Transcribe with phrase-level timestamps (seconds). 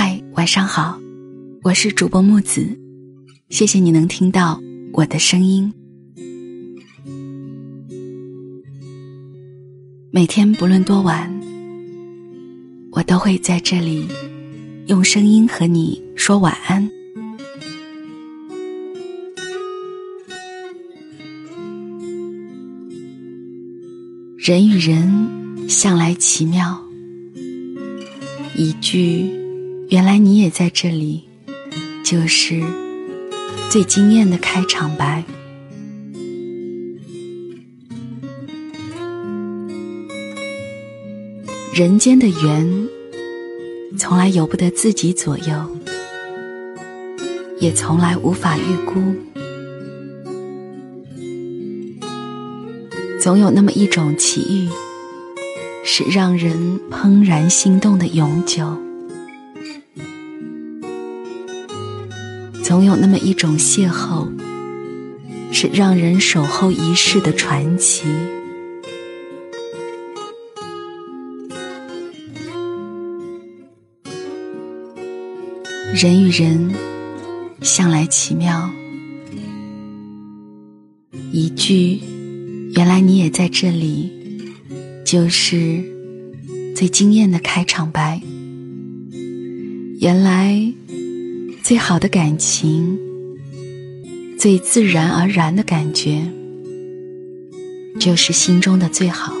[0.00, 0.96] 嗨晚上好，
[1.64, 2.64] 我是主播木子，
[3.50, 4.62] 谢谢你能听到
[4.92, 5.74] 我的声音。
[10.12, 11.28] 每天不论多晚，
[12.92, 14.06] 我都会在这里
[14.86, 16.88] 用声音和你说晚安。
[24.36, 26.80] 人与人向来奇妙，
[28.54, 29.28] 一句
[29.88, 31.24] “原来你也在这里”，
[32.04, 32.62] 就是
[33.70, 35.24] 最惊艳的开场白。
[41.72, 42.88] 人间的缘，
[43.96, 45.78] 从来由不得自己左右，
[47.58, 49.00] 也从来无法预估。
[53.18, 54.68] 总有那么一种奇遇，
[55.84, 58.66] 是让人怦然心动的永久；
[62.62, 64.28] 总有那么一种邂逅，
[65.50, 68.04] 是让人守候一世的传奇。
[75.94, 76.72] 人与人
[77.62, 78.70] 向来奇妙，
[81.32, 82.00] 一句。
[82.74, 84.12] 原来你也在这里，
[85.04, 85.82] 就是
[86.76, 88.20] 最惊艳的开场白。
[89.98, 90.72] 原来
[91.68, 92.98] 最好的感情，
[94.38, 96.26] 最自然而然的感觉，
[98.00, 99.34] 就是心中的最好。